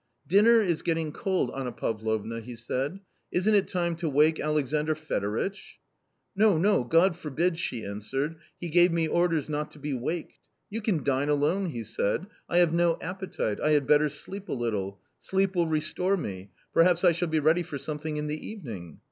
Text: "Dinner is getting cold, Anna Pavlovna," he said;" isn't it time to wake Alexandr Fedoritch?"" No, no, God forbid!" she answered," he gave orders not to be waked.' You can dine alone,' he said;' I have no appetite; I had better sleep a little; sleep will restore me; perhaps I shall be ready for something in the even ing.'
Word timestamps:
"Dinner 0.35 0.61
is 0.61 0.81
getting 0.81 1.11
cold, 1.11 1.51
Anna 1.55 1.71
Pavlovna," 1.71 2.39
he 2.41 2.55
said;" 2.55 3.01
isn't 3.37 3.53
it 3.53 3.67
time 3.67 3.95
to 3.97 4.09
wake 4.09 4.39
Alexandr 4.39 4.95
Fedoritch?"" 4.95 5.77
No, 6.35 6.57
no, 6.57 6.83
God 6.83 7.15
forbid!" 7.15 7.55
she 7.59 7.85
answered," 7.85 8.37
he 8.59 8.69
gave 8.69 8.93
orders 9.11 9.47
not 9.47 9.69
to 9.69 9.77
be 9.77 9.93
waked.' 9.93 10.39
You 10.71 10.81
can 10.81 11.03
dine 11.03 11.29
alone,' 11.29 11.69
he 11.69 11.83
said;' 11.83 12.25
I 12.49 12.57
have 12.57 12.73
no 12.73 12.97
appetite; 12.99 13.59
I 13.61 13.73
had 13.73 13.85
better 13.85 14.09
sleep 14.09 14.49
a 14.49 14.53
little; 14.53 14.99
sleep 15.19 15.53
will 15.55 15.67
restore 15.67 16.17
me; 16.17 16.49
perhaps 16.73 17.03
I 17.03 17.11
shall 17.11 17.27
be 17.27 17.39
ready 17.39 17.61
for 17.61 17.77
something 17.77 18.17
in 18.17 18.25
the 18.25 18.43
even 18.47 18.71
ing.' 18.75 18.99